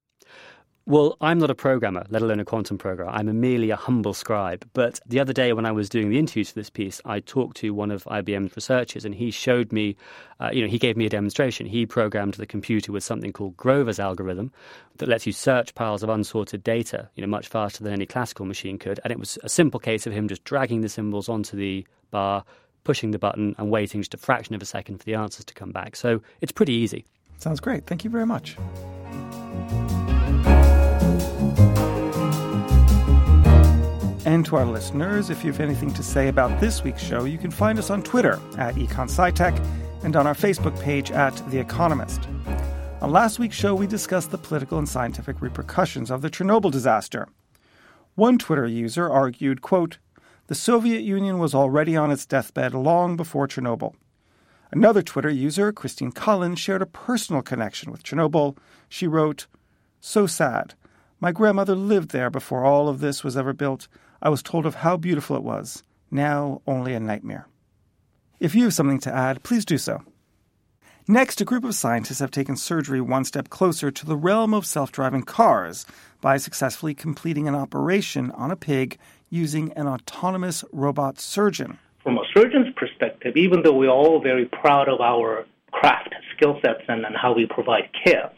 Well, 0.87 1.17
I'm 1.19 1.37
not 1.37 1.49
a 1.49 1.55
programmer, 1.55 2.05
let 2.09 2.21
alone 2.21 2.39
a 2.39 2.45
quantum 2.45 2.77
programmer. 2.77 3.11
I'm 3.11 3.27
a 3.27 3.33
merely 3.33 3.71
a 3.71 3.75
humble 3.75 4.13
scribe. 4.13 4.65
But 4.71 5.01
the 5.05 5.19
other 5.19 5.33
day, 5.33 5.51
when 5.51 5.65
I 5.65 5.71
was 5.73 5.89
doing 5.89 6.09
the 6.09 6.17
interviews 6.17 6.51
for 6.51 6.55
this 6.55 6.69
piece, 6.69 7.01
I 7.03 7.19
talked 7.19 7.57
to 7.57 7.71
one 7.71 7.91
of 7.91 8.05
IBM's 8.05 8.55
researchers, 8.55 9.03
and 9.03 9.13
he 9.13 9.29
showed 9.29 9.73
me, 9.73 9.97
uh, 10.39 10.49
you 10.53 10.61
know, 10.61 10.69
he 10.69 10.79
gave 10.79 10.95
me 10.95 11.05
a 11.05 11.09
demonstration. 11.09 11.65
He 11.65 11.85
programmed 11.85 12.35
the 12.35 12.45
computer 12.45 12.93
with 12.93 13.03
something 13.03 13.33
called 13.33 13.57
Grover's 13.57 13.99
algorithm 13.99 14.53
that 14.99 15.09
lets 15.09 15.25
you 15.25 15.33
search 15.33 15.75
piles 15.75 16.03
of 16.03 16.09
unsorted 16.09 16.63
data, 16.63 17.09
you 17.15 17.21
know, 17.21 17.27
much 17.27 17.49
faster 17.49 17.83
than 17.83 17.91
any 17.91 18.05
classical 18.05 18.45
machine 18.45 18.79
could. 18.79 19.01
And 19.03 19.11
it 19.11 19.19
was 19.19 19.37
a 19.43 19.49
simple 19.49 19.81
case 19.81 20.07
of 20.07 20.13
him 20.13 20.29
just 20.29 20.45
dragging 20.45 20.79
the 20.79 20.87
symbols 20.87 21.27
onto 21.27 21.57
the 21.57 21.85
bar, 22.11 22.45
pushing 22.85 23.11
the 23.11 23.19
button, 23.19 23.55
and 23.57 23.69
waiting 23.69 23.99
just 23.99 24.13
a 24.13 24.17
fraction 24.17 24.55
of 24.55 24.61
a 24.61 24.65
second 24.65 24.99
for 24.99 25.03
the 25.03 25.15
answers 25.15 25.43
to 25.43 25.53
come 25.53 25.73
back. 25.73 25.97
So 25.97 26.21
it's 26.39 26.53
pretty 26.53 26.71
easy. 26.71 27.05
Sounds 27.39 27.59
great. 27.59 27.85
Thank 27.87 28.05
you 28.05 28.09
very 28.09 28.25
much. 28.25 28.55
And 34.27 34.45
to 34.47 34.57
our 34.57 34.65
listeners, 34.65 35.29
if 35.29 35.45
you 35.45 35.53
have 35.53 35.61
anything 35.61 35.93
to 35.93 36.03
say 36.03 36.27
about 36.27 36.59
this 36.59 36.83
week's 36.83 37.01
show, 37.01 37.23
you 37.23 37.37
can 37.37 37.49
find 37.49 37.79
us 37.79 37.89
on 37.89 38.03
Twitter 38.03 38.41
at 38.57 38.75
EconSciTech 38.75 39.57
and 40.03 40.17
on 40.17 40.27
our 40.27 40.33
Facebook 40.33 40.77
page 40.81 41.11
at 41.11 41.33
The 41.49 41.57
Economist. 41.57 42.27
On 43.01 43.09
last 43.09 43.39
week's 43.39 43.55
show, 43.55 43.73
we 43.73 43.87
discussed 43.87 44.31
the 44.31 44.37
political 44.37 44.79
and 44.79 44.89
scientific 44.89 45.41
repercussions 45.41 46.11
of 46.11 46.21
the 46.21 46.29
Chernobyl 46.29 46.69
disaster. 46.69 47.29
One 48.15 48.37
Twitter 48.37 48.67
user 48.67 49.09
argued, 49.09 49.61
quote, 49.61 49.97
the 50.47 50.55
Soviet 50.55 51.03
Union 51.03 51.39
was 51.39 51.55
already 51.55 51.95
on 51.95 52.11
its 52.11 52.25
deathbed 52.25 52.73
long 52.73 53.15
before 53.15 53.47
Chernobyl. 53.47 53.95
Another 54.73 55.01
Twitter 55.01 55.29
user, 55.29 55.71
Christine 55.71 56.11
Collins, 56.11 56.59
shared 56.59 56.81
a 56.81 56.85
personal 56.85 57.41
connection 57.41 57.93
with 57.93 58.03
Chernobyl. 58.03 58.57
She 58.89 59.07
wrote, 59.07 59.47
So 60.01 60.27
sad. 60.27 60.73
My 61.21 61.31
grandmother 61.31 61.75
lived 61.75 62.11
there 62.11 62.29
before 62.29 62.65
all 62.65 62.89
of 62.89 62.99
this 62.99 63.23
was 63.23 63.37
ever 63.37 63.53
built. 63.53 63.87
I 64.21 64.29
was 64.29 64.43
told 64.43 64.65
of 64.65 64.75
how 64.75 64.97
beautiful 64.97 65.35
it 65.35 65.43
was. 65.43 65.83
Now 66.09 66.61
only 66.65 66.93
a 66.93 66.99
nightmare. 66.99 67.47
If 68.39 68.55
you 68.55 68.63
have 68.65 68.73
something 68.73 68.99
to 69.01 69.13
add, 69.13 69.43
please 69.43 69.65
do 69.65 69.77
so. 69.77 70.01
Next, 71.09 71.39
a 71.39 71.45
group 71.45 71.63
of 71.63 71.73
scientists 71.73 72.19
have 72.19 72.31
taken 72.31 72.57
surgery 72.57 72.99
one 72.99 73.23
step 73.23 73.49
closer 73.49 73.91
to 73.91 74.05
the 74.05 74.17
realm 74.17 74.53
of 74.53 74.65
self 74.65 74.91
driving 74.91 75.23
cars 75.23 75.85
by 76.19 76.37
successfully 76.37 76.93
completing 76.93 77.47
an 77.47 77.55
operation 77.55 78.31
on 78.31 78.51
a 78.51 78.57
pig 78.57 78.97
using 79.29 79.71
an 79.73 79.87
autonomous 79.87 80.65
robot 80.71 81.19
surgeon. 81.19 81.79
From 82.03 82.17
a 82.17 82.23
surgeon's 82.33 82.73
perspective, 82.75 83.37
even 83.37 83.63
though 83.63 83.73
we're 83.73 83.89
all 83.89 84.21
very 84.21 84.45
proud 84.45 84.89
of 84.89 84.99
our 84.99 85.45
craft, 85.71 86.13
skill 86.35 86.59
sets, 86.65 86.83
and, 86.87 87.05
and 87.05 87.15
how 87.15 87.33
we 87.33 87.45
provide 87.45 87.89
care, 88.03 88.29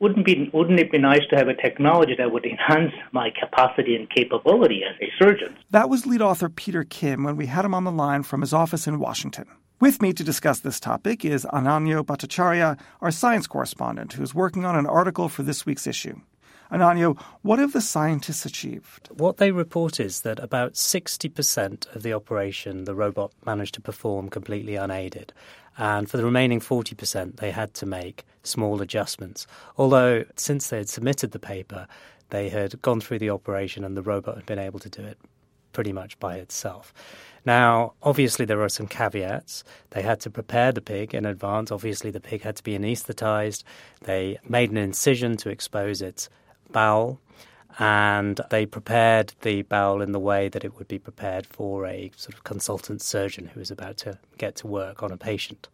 wouldn't 0.00 0.24
be 0.24 0.50
wouldn't 0.52 0.80
it 0.80 0.90
be 0.90 0.98
nice 0.98 1.22
to 1.30 1.36
have 1.36 1.48
a 1.48 1.54
technology 1.54 2.14
that 2.16 2.32
would 2.32 2.46
enhance 2.46 2.92
my 3.12 3.30
capacity 3.38 3.94
and 3.94 4.10
capability 4.10 4.82
as 4.82 4.96
a 5.00 5.12
surgeon? 5.22 5.56
That 5.70 5.88
was 5.88 6.06
lead 6.06 6.22
author 6.22 6.48
Peter 6.48 6.84
Kim 6.84 7.22
when 7.22 7.36
we 7.36 7.46
had 7.46 7.64
him 7.64 7.74
on 7.74 7.84
the 7.84 7.92
line 7.92 8.22
from 8.22 8.40
his 8.40 8.52
office 8.52 8.86
in 8.86 8.98
Washington. 8.98 9.46
With 9.78 10.02
me 10.02 10.12
to 10.14 10.24
discuss 10.24 10.60
this 10.60 10.80
topic 10.80 11.24
is 11.24 11.46
Ananyo 11.46 12.02
Bhattacharya, 12.02 12.78
our 13.00 13.10
science 13.10 13.46
correspondent, 13.46 14.14
who's 14.14 14.34
working 14.34 14.64
on 14.64 14.76
an 14.76 14.86
article 14.86 15.28
for 15.28 15.42
this 15.42 15.64
week's 15.64 15.86
issue. 15.86 16.20
Ananyo, 16.70 17.20
what 17.42 17.58
have 17.58 17.72
the 17.72 17.80
scientists 17.80 18.46
achieved? 18.46 19.08
What 19.10 19.38
they 19.38 19.50
report 19.50 19.98
is 19.98 20.20
that 20.20 20.38
about 20.38 20.74
60% 20.74 21.96
of 21.96 22.02
the 22.02 22.12
operation 22.12 22.84
the 22.84 22.94
robot 22.94 23.32
managed 23.44 23.74
to 23.74 23.80
perform 23.80 24.28
completely 24.28 24.76
unaided. 24.76 25.32
And 25.78 26.10
for 26.10 26.16
the 26.16 26.24
remaining 26.24 26.60
40%, 26.60 27.36
they 27.36 27.50
had 27.50 27.74
to 27.74 27.86
make 27.86 28.24
small 28.42 28.80
adjustments. 28.82 29.46
Although, 29.76 30.24
since 30.36 30.68
they 30.68 30.78
had 30.78 30.88
submitted 30.88 31.32
the 31.32 31.38
paper, 31.38 31.86
they 32.30 32.48
had 32.48 32.80
gone 32.82 33.00
through 33.00 33.18
the 33.18 33.30
operation 33.30 33.84
and 33.84 33.96
the 33.96 34.02
robot 34.02 34.36
had 34.36 34.46
been 34.46 34.58
able 34.58 34.78
to 34.80 34.88
do 34.88 35.02
it 35.02 35.18
pretty 35.72 35.92
much 35.92 36.18
by 36.18 36.36
itself. 36.36 36.92
Now, 37.44 37.94
obviously, 38.02 38.44
there 38.44 38.60
are 38.60 38.68
some 38.68 38.86
caveats. 38.86 39.64
They 39.90 40.02
had 40.02 40.20
to 40.20 40.30
prepare 40.30 40.72
the 40.72 40.80
pig 40.80 41.14
in 41.14 41.24
advance. 41.24 41.70
Obviously, 41.70 42.10
the 42.10 42.20
pig 42.20 42.42
had 42.42 42.56
to 42.56 42.62
be 42.62 42.78
anesthetized. 42.78 43.64
They 44.02 44.38
made 44.46 44.70
an 44.70 44.76
incision 44.76 45.36
to 45.38 45.48
expose 45.48 46.02
its 46.02 46.28
bowel, 46.70 47.20
and 47.78 48.40
they 48.50 48.66
prepared 48.66 49.32
the 49.42 49.62
bowel 49.62 50.02
in 50.02 50.12
the 50.12 50.18
way 50.18 50.48
that 50.48 50.64
it 50.64 50.76
would 50.78 50.88
be 50.88 50.98
prepared 50.98 51.46
for 51.46 51.86
a 51.86 52.10
sort 52.16 52.34
of 52.34 52.44
consultant 52.44 53.02
surgeon 53.02 53.46
who 53.46 53.60
was 53.60 53.70
about 53.70 53.96
to 53.98 54.18
get 54.38 54.56
to 54.56 54.66
work 54.66 55.02
on 55.02 55.12
a 55.12 55.16
patient. 55.16 55.68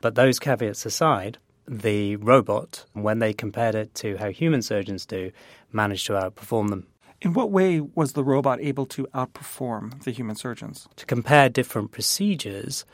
But 0.00 0.14
those 0.14 0.38
caveats 0.38 0.86
aside, 0.86 1.38
the 1.66 2.16
robot, 2.16 2.84
when 2.92 3.18
they 3.18 3.32
compared 3.32 3.74
it 3.74 3.94
to 3.96 4.16
how 4.16 4.30
human 4.30 4.62
surgeons 4.62 5.04
do, 5.06 5.32
managed 5.72 6.06
to 6.06 6.14
outperform 6.14 6.70
them. 6.70 6.86
In 7.20 7.32
what 7.32 7.50
way 7.50 7.80
was 7.80 8.12
the 8.12 8.22
robot 8.22 8.60
able 8.60 8.86
to 8.86 9.06
outperform 9.14 10.04
the 10.04 10.12
human 10.12 10.36
surgeons? 10.36 10.88
To 10.96 11.06
compare 11.06 11.48
different 11.48 11.90
procedures, 11.90 12.84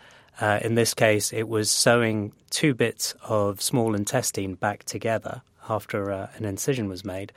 uh, 0.40 0.60
in 0.62 0.74
this 0.74 0.94
case, 0.94 1.32
it 1.32 1.48
was 1.48 1.70
sewing 1.70 2.32
two 2.50 2.74
bits 2.74 3.14
of 3.22 3.60
small 3.60 3.94
intestine 3.94 4.54
back 4.54 4.84
together 4.84 5.42
after 5.68 6.10
uh, 6.10 6.28
an 6.36 6.44
incision 6.44 6.88
was 6.88 7.04
made. 7.04 7.32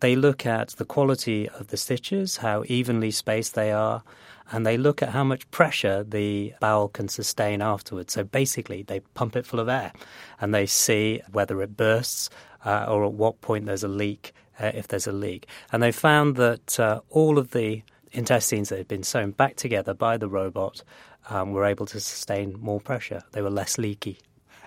They 0.00 0.16
look 0.16 0.44
at 0.46 0.70
the 0.70 0.84
quality 0.84 1.48
of 1.48 1.68
the 1.68 1.76
stitches, 1.76 2.38
how 2.38 2.64
evenly 2.66 3.10
spaced 3.10 3.54
they 3.54 3.72
are, 3.72 4.02
and 4.50 4.66
they 4.66 4.76
look 4.76 5.02
at 5.02 5.10
how 5.10 5.24
much 5.24 5.50
pressure 5.50 6.04
the 6.04 6.52
bowel 6.60 6.88
can 6.88 7.08
sustain 7.08 7.62
afterwards. 7.62 8.12
So 8.12 8.24
basically, 8.24 8.82
they 8.82 9.00
pump 9.14 9.36
it 9.36 9.46
full 9.46 9.60
of 9.60 9.68
air 9.68 9.92
and 10.40 10.54
they 10.54 10.66
see 10.66 11.22
whether 11.30 11.62
it 11.62 11.76
bursts 11.76 12.28
uh, 12.64 12.86
or 12.88 13.04
at 13.04 13.12
what 13.12 13.40
point 13.40 13.66
there's 13.66 13.84
a 13.84 13.88
leak, 13.88 14.34
uh, 14.60 14.72
if 14.74 14.88
there's 14.88 15.06
a 15.06 15.12
leak. 15.12 15.46
And 15.70 15.82
they 15.82 15.92
found 15.92 16.36
that 16.36 16.78
uh, 16.78 17.00
all 17.08 17.38
of 17.38 17.52
the 17.52 17.82
intestines 18.12 18.68
that 18.68 18.78
had 18.78 18.88
been 18.88 19.02
sewn 19.02 19.30
back 19.30 19.56
together 19.56 19.94
by 19.94 20.16
the 20.16 20.28
robot 20.28 20.82
um, 21.30 21.52
were 21.52 21.64
able 21.64 21.86
to 21.86 22.00
sustain 22.00 22.56
more 22.60 22.80
pressure. 22.80 23.22
They 23.32 23.42
were 23.42 23.50
less 23.50 23.78
leaky. 23.78 24.18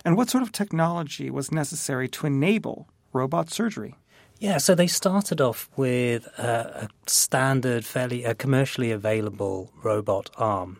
And 0.03 0.17
what 0.17 0.29
sort 0.29 0.43
of 0.43 0.51
technology 0.51 1.29
was 1.29 1.51
necessary 1.51 2.07
to 2.09 2.27
enable 2.27 2.87
robot 3.15 3.49
surgery? 3.49 3.95
Yeah, 4.39 4.57
so 4.57 4.75
they 4.75 4.87
started 4.87 5.39
off 5.39 5.69
with 5.77 6.27
a, 6.37 6.87
a 6.87 7.09
standard, 7.09 7.85
fairly 7.85 8.25
a 8.25 8.35
commercially 8.35 8.91
available 8.91 9.71
robot 9.81 10.29
arm. 10.37 10.79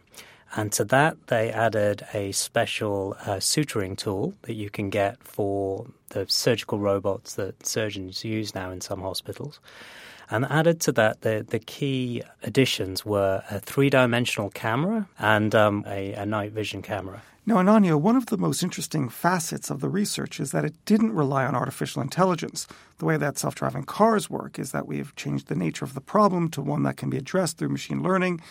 And 0.57 0.71
to 0.73 0.85
that, 0.85 1.27
they 1.27 1.51
added 1.51 2.05
a 2.13 2.31
special 2.31 3.15
uh, 3.21 3.39
suturing 3.39 3.97
tool 3.97 4.33
that 4.43 4.53
you 4.53 4.69
can 4.69 4.89
get 4.89 5.21
for 5.23 5.87
the 6.09 6.25
surgical 6.29 6.79
robots 6.79 7.35
that 7.35 7.65
surgeons 7.65 8.23
use 8.23 8.53
now 8.53 8.71
in 8.71 8.81
some 8.81 9.01
hospitals. 9.01 9.59
And 10.29 10.45
added 10.45 10.81
to 10.81 10.91
that, 10.93 11.21
the, 11.21 11.45
the 11.47 11.59
key 11.59 12.23
additions 12.43 13.05
were 13.05 13.43
a 13.49 13.59
three 13.59 13.89
dimensional 13.89 14.49
camera 14.49 15.07
and 15.19 15.53
um, 15.53 15.83
a, 15.87 16.13
a 16.13 16.25
night 16.25 16.51
vision 16.51 16.81
camera. 16.81 17.21
Now, 17.47 17.57
Ananyo, 17.57 18.01
one 18.01 18.15
of 18.15 18.25
the 18.25 18.37
most 18.37 18.63
interesting 18.63 19.07
facets 19.07 19.69
of 19.69 19.79
the 19.79 19.89
research 19.89 20.39
is 20.39 20.51
that 20.51 20.65
it 20.65 20.73
didn't 20.85 21.13
rely 21.13 21.45
on 21.45 21.53
artificial 21.53 22.01
intelligence. 22.01 22.65
The 22.97 23.05
way 23.05 23.17
that 23.17 23.37
self 23.37 23.53
driving 23.53 23.83
cars 23.83 24.31
work 24.31 24.57
is 24.57 24.71
that 24.71 24.87
we've 24.87 25.15
changed 25.15 25.47
the 25.47 25.55
nature 25.55 25.85
of 25.85 25.93
the 25.93 26.01
problem 26.01 26.49
to 26.49 26.61
one 26.63 26.81
that 26.83 26.97
can 26.97 27.11
be 27.11 27.17
addressed 27.17 27.59
through 27.59 27.69
machine 27.69 28.01
learning. 28.01 28.41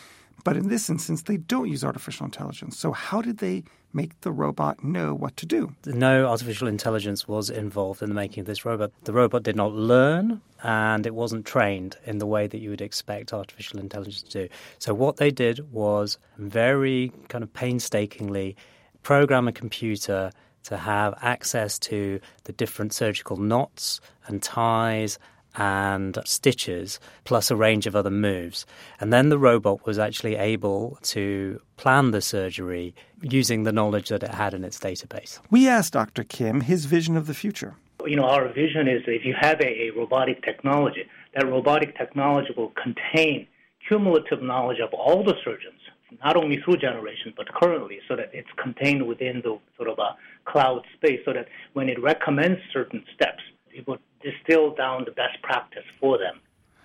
But 0.43 0.57
in 0.57 0.69
this 0.69 0.91
instance, 0.91 1.23
they 1.23 1.37
don't 1.37 1.69
use 1.69 1.85
artificial 1.85 2.27
intelligence. 2.27 2.77
So, 2.77 2.93
how 2.93 3.23
did 3.23 3.39
they 3.39 3.65
make 3.93 4.21
the 4.23 4.33
robot 4.33 4.83
know 4.83 5.15
what 5.15 5.37
to 5.37 5.47
do? 5.47 5.73
No 5.87 6.27
artificial 6.27 6.67
intelligence 6.67 7.29
was 7.29 7.49
involved 7.49 8.03
in 8.03 8.09
the 8.09 8.15
making 8.15 8.41
of 8.41 8.47
this 8.47 8.65
robot. 8.65 8.91
The 9.05 9.13
robot 9.13 9.45
did 9.45 9.57
not 9.57 9.73
learn 9.73 10.41
and 10.63 11.07
it 11.07 11.15
wasn't 11.15 11.47
trained 11.47 11.97
in 12.05 12.19
the 12.19 12.27
way 12.27 12.47
that 12.47 12.59
you 12.59 12.71
would 12.71 12.81
expect 12.81 13.33
artificial 13.33 13.79
intelligence 13.79 14.23
to 14.23 14.49
do. 14.49 14.55
So, 14.79 14.93
what 14.93 15.17
they 15.17 15.31
did 15.31 15.73
was 15.73 16.19
very 16.37 17.13
kind 17.29 17.45
of 17.45 17.53
painstakingly 17.53 18.57
program 19.03 19.47
a 19.47 19.53
computer 19.53 20.33
to 20.65 20.77
have 20.79 21.15
access 21.21 21.79
to 21.79 22.19
the 22.45 22.53
different 22.53 22.93
surgical 22.93 23.37
knots 23.37 24.01
and 24.27 24.43
ties 24.43 25.19
and 25.57 26.19
stitches, 26.25 27.01
plus 27.25 27.51
a 27.51 27.57
range 27.57 27.87
of 27.87 27.95
other 27.95 28.11
moves. 28.11 28.67
And 29.01 29.13
then 29.13 29.29
the 29.29 29.39
robot 29.39 29.87
was 29.87 29.99
actually 29.99 30.37
able 30.37 30.99
to 31.03 31.61
plan 31.77 32.11
the 32.11 32.21
surgery 32.21 32.95
using 33.23 33.63
the 33.63 33.73
knowledge 33.73 34.09
that 34.09 34.23
it 34.23 34.35
had 34.35 34.55
in 34.55 34.65
its 34.65 34.79
database. 34.79 35.41
We 35.51 35.69
asked 35.69 35.93
Dr. 35.93 36.25
Kim 36.25 36.63
his 36.63 36.87
vision 36.87 37.17
of 37.17 37.27
the 37.27 37.35
future. 37.35 37.75
You 38.07 38.17
know, 38.17 38.25
our 38.25 38.49
vision 38.49 38.87
is 38.89 39.03
if 39.07 39.25
you 39.25 39.35
have 39.41 39.61
a, 39.61 39.89
a 39.89 39.91
robotic 39.97 40.43
technology, 40.43 41.05
that 41.35 41.47
robotic 41.47 41.97
technology 41.97 42.51
will 42.57 42.73
contain 42.83 43.47
cumulative 43.89 44.43
knowledge 44.43 44.79
of 44.81 44.93
all 44.93 45.25
the 45.25 45.35
surgeons 45.45 45.81
not 46.23 46.37
only 46.37 46.59
through 46.65 46.77
generations, 46.77 47.35
but 47.37 47.53
currently, 47.55 47.99
so 48.09 48.17
that 48.17 48.31
it's 48.33 48.49
contained 48.63 49.07
within 49.07 49.41
the 49.43 49.59
sort 49.77 49.89
of 49.89 49.99
a 49.99 50.17
cloud 50.45 50.83
space, 50.97 51.21
so 51.25 51.33
that 51.33 51.49
when 51.73 51.89
it 51.89 52.01
recommends 52.03 52.61
certain 52.73 53.05
steps, 53.15 53.43
it 53.73 53.87
will 53.87 53.99
distill 54.25 54.75
down 54.75 55.05
the 55.05 55.13
best 55.13 55.41
practice 55.43 55.85
for 56.01 56.19
them. 56.19 56.41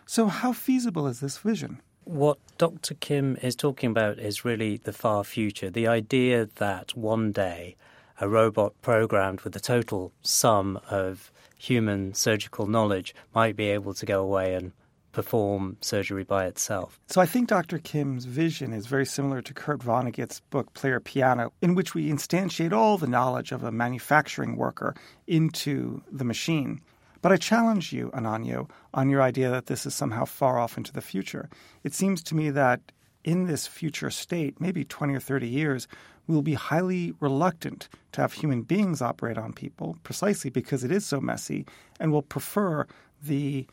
So, 0.06 0.28
how 0.28 0.54
feasible 0.54 1.08
is 1.08 1.20
this 1.20 1.38
vision? 1.38 1.82
What 2.04 2.38
Dr. 2.58 2.96
Kim 2.96 3.38
is 3.42 3.56
talking 3.56 3.92
about 3.92 4.20
is 4.20 4.44
really 4.44 4.78
the 4.78 4.94
far 4.94 5.24
future. 5.24 5.70
The 5.70 5.88
idea 5.88 6.50
that 6.56 6.96
one 6.96 7.32
day 7.32 7.76
a 8.20 8.28
robot 8.28 8.74
programmed 8.82 9.42
with 9.42 9.54
the 9.54 9.60
total 9.60 10.12
sum 10.22 10.80
of 10.90 11.32
human 11.58 12.14
surgical 12.14 12.68
knowledge 12.68 13.16
might 13.34 13.56
be 13.56 13.70
able 13.70 13.94
to 13.94 14.06
go 14.06 14.22
away 14.22 14.56
and 14.56 14.72
perform 15.12 15.78
surgery 15.82 16.24
by 16.24 16.46
itself. 16.46 17.00
So 17.08 17.20
I 17.20 17.26
think 17.26 17.50
Dr. 17.50 17.80
Kim's 17.80 18.26
vision 18.26 18.74
is 18.74 18.86
very 18.86 19.06
similar 19.06 19.42
to 19.42 19.54
Kurt 19.54 19.82
Vonnegut's 19.82 20.40
book 20.50 20.74
Player 20.74 21.00
Piano, 21.00 21.52
in 21.62 21.76
which 21.76 21.94
we 21.94 22.10
instantiate 22.10 22.72
all 22.72 22.98
the 22.98 23.08
knowledge 23.08 23.52
of 23.52 23.64
a 23.64 23.72
manufacturing 23.72 24.56
worker 24.56 24.96
into 25.28 26.02
the 26.12 26.24
machine. 26.24 26.82
But 27.22 27.32
I 27.32 27.38
challenge 27.38 27.92
you, 27.92 28.12
Ananyo, 28.14 28.70
on 28.94 29.10
your 29.10 29.22
idea 29.22 29.50
that 29.50 29.66
this 29.66 29.86
is 29.86 29.94
somehow 29.94 30.26
far 30.26 30.58
off 30.58 30.78
into 30.78 30.94
the 30.94 31.02
future. 31.02 31.50
It 31.84 31.94
seems 31.94 32.24
to 32.24 32.36
me 32.36 32.50
that 32.52 32.80
in 33.24 33.46
this 33.46 33.68
future 33.68 34.10
state, 34.10 34.60
maybe 34.62 34.86
20 34.86 35.14
or 35.14 35.20
30 35.20 35.48
years, 35.48 35.88
we'll 36.28 36.42
be 36.42 36.54
highly 36.54 37.14
reluctant 37.20 37.90
to 38.14 38.22
have 38.22 38.34
human 38.34 38.62
beings 38.62 39.02
operate 39.02 39.38
on 39.38 39.52
people 39.52 39.98
precisely 40.04 40.50
because 40.50 40.84
it 40.84 40.92
is 40.92 41.06
so 41.06 41.20
messy 41.20 41.66
and 42.00 42.12
will 42.12 42.22
prefer 42.22 42.86
the 43.22 43.68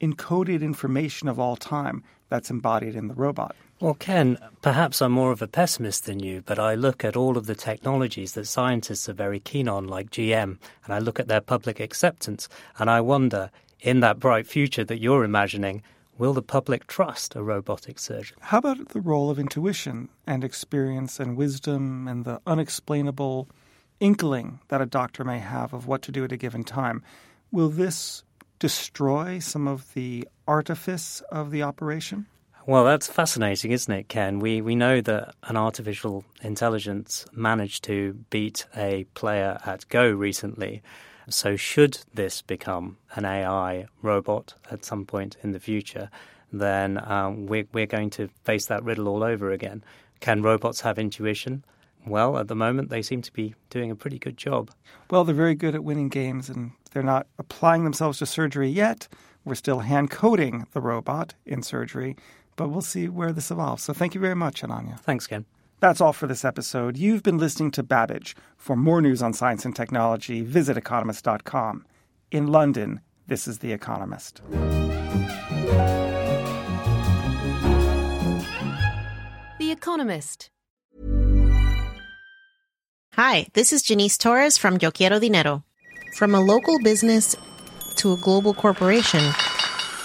encoded 0.00 0.62
information 0.62 1.28
of 1.28 1.38
all 1.38 1.56
time 1.56 2.02
that's 2.28 2.50
embodied 2.50 2.96
in 2.96 3.08
the 3.08 3.14
robot. 3.14 3.54
Well, 3.80 3.94
Ken, 3.94 4.36
perhaps 4.60 5.00
I'm 5.00 5.12
more 5.12 5.32
of 5.32 5.40
a 5.40 5.46
pessimist 5.46 6.04
than 6.04 6.20
you, 6.20 6.42
but 6.44 6.58
I 6.58 6.74
look 6.74 7.02
at 7.02 7.16
all 7.16 7.38
of 7.38 7.46
the 7.46 7.54
technologies 7.54 8.32
that 8.32 8.46
scientists 8.46 9.08
are 9.08 9.14
very 9.14 9.40
keen 9.40 9.70
on, 9.70 9.88
like 9.88 10.10
GM, 10.10 10.58
and 10.84 10.94
I 10.94 10.98
look 10.98 11.18
at 11.18 11.28
their 11.28 11.40
public 11.40 11.80
acceptance, 11.80 12.46
and 12.78 12.90
I 12.90 13.00
wonder, 13.00 13.50
in 13.80 14.00
that 14.00 14.20
bright 14.20 14.46
future 14.46 14.84
that 14.84 15.00
you're 15.00 15.24
imagining, 15.24 15.82
will 16.18 16.34
the 16.34 16.42
public 16.42 16.88
trust 16.88 17.34
a 17.34 17.42
robotic 17.42 17.98
surgeon? 17.98 18.36
How 18.42 18.58
about 18.58 18.90
the 18.90 19.00
role 19.00 19.30
of 19.30 19.38
intuition 19.38 20.10
and 20.26 20.44
experience 20.44 21.18
and 21.18 21.34
wisdom 21.34 22.06
and 22.06 22.26
the 22.26 22.38
unexplainable 22.46 23.48
inkling 23.98 24.60
that 24.68 24.82
a 24.82 24.86
doctor 24.86 25.24
may 25.24 25.38
have 25.38 25.72
of 25.72 25.86
what 25.86 26.02
to 26.02 26.12
do 26.12 26.22
at 26.22 26.32
a 26.32 26.36
given 26.36 26.64
time? 26.64 27.02
Will 27.50 27.70
this 27.70 28.24
destroy 28.58 29.38
some 29.38 29.66
of 29.66 29.94
the 29.94 30.28
artifice 30.46 31.22
of 31.32 31.50
the 31.50 31.62
operation? 31.62 32.26
Well, 32.66 32.84
that's 32.84 33.06
fascinating, 33.06 33.72
isn't 33.72 33.92
it, 33.92 34.08
Ken? 34.08 34.38
We 34.38 34.60
we 34.60 34.74
know 34.74 35.00
that 35.00 35.34
an 35.44 35.56
artificial 35.56 36.24
intelligence 36.42 37.24
managed 37.32 37.84
to 37.84 38.12
beat 38.28 38.66
a 38.76 39.04
player 39.14 39.58
at 39.64 39.88
Go 39.88 40.10
recently. 40.10 40.82
So, 41.28 41.56
should 41.56 41.98
this 42.12 42.42
become 42.42 42.98
an 43.14 43.24
AI 43.24 43.86
robot 44.02 44.54
at 44.70 44.84
some 44.84 45.06
point 45.06 45.36
in 45.42 45.52
the 45.52 45.60
future, 45.60 46.10
then 46.52 47.00
um, 47.10 47.46
we're, 47.46 47.66
we're 47.72 47.86
going 47.86 48.10
to 48.10 48.28
face 48.44 48.66
that 48.66 48.84
riddle 48.84 49.08
all 49.08 49.22
over 49.22 49.50
again. 49.50 49.82
Can 50.20 50.42
robots 50.42 50.82
have 50.82 50.98
intuition? 50.98 51.64
Well, 52.06 52.36
at 52.36 52.48
the 52.48 52.56
moment, 52.56 52.90
they 52.90 53.02
seem 53.02 53.22
to 53.22 53.32
be 53.32 53.54
doing 53.70 53.90
a 53.90 53.96
pretty 53.96 54.18
good 54.18 54.36
job. 54.36 54.70
Well, 55.10 55.24
they're 55.24 55.34
very 55.34 55.54
good 55.54 55.74
at 55.74 55.84
winning 55.84 56.08
games, 56.08 56.48
and 56.48 56.72
they're 56.92 57.02
not 57.02 57.26
applying 57.38 57.84
themselves 57.84 58.18
to 58.18 58.26
surgery 58.26 58.68
yet. 58.68 59.08
We're 59.44 59.54
still 59.54 59.80
hand 59.80 60.10
coding 60.10 60.66
the 60.72 60.80
robot 60.80 61.34
in 61.46 61.62
surgery, 61.62 62.16
but 62.60 62.68
we'll 62.68 62.82
see 62.82 63.08
where 63.08 63.32
this 63.32 63.50
evolves. 63.50 63.82
So 63.82 63.94
thank 63.94 64.14
you 64.14 64.20
very 64.20 64.34
much, 64.36 64.60
Ananyo. 64.60 65.00
Thanks, 65.00 65.26
Ken. 65.26 65.46
That's 65.80 65.98
all 65.98 66.12
for 66.12 66.26
this 66.26 66.44
episode. 66.44 66.98
You've 66.98 67.22
been 67.22 67.38
listening 67.38 67.70
to 67.70 67.82
Babbage. 67.82 68.36
For 68.58 68.76
more 68.76 69.00
news 69.00 69.22
on 69.22 69.32
science 69.32 69.64
and 69.64 69.74
technology, 69.74 70.42
visit 70.42 70.76
economist.com. 70.76 71.86
In 72.30 72.48
London, 72.48 73.00
this 73.28 73.48
is 73.48 73.60
The 73.60 73.72
Economist. 73.72 74.42
The 79.58 79.70
Economist. 79.70 80.50
Hi, 83.14 83.46
this 83.54 83.72
is 83.72 83.80
Janice 83.80 84.18
Torres 84.18 84.58
from 84.58 84.76
Yo 84.82 84.90
Quiero 84.90 85.18
Dinero. 85.18 85.64
From 86.14 86.34
a 86.34 86.40
local 86.40 86.78
business 86.80 87.34
to 87.96 88.12
a 88.12 88.18
global 88.18 88.52
corporation, 88.52 89.22